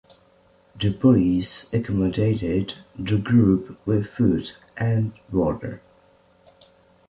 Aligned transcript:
The 0.79 0.93
police 0.93 1.71
accommodated 1.71 2.73
the 2.97 3.19
group 3.19 3.77
with 3.85 4.07
food 4.07 4.51
and 4.75 5.11
water. 5.31 5.83